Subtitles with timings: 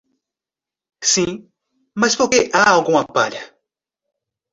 [1.11, 1.47] Sim,
[1.93, 3.43] mas por que há alguma palha?